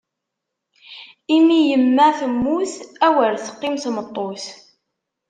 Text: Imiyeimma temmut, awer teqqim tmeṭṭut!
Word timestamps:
Imiyeimma 1.35 2.07
temmut, 2.17 2.73
awer 3.07 3.33
teqqim 3.45 3.75
tmeṭṭut! 3.83 4.43